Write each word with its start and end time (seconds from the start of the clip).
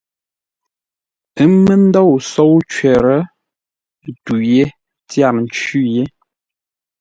Ə́ 1.41 1.47
mə́ 1.63 1.77
ndôu 1.85 2.13
sóu 2.31 2.53
cwər, 2.71 3.05
tû 4.23 4.35
yé 4.51 4.63
tyâr 5.09 5.35
ńcwí 5.45 5.81
yé. 5.95 6.03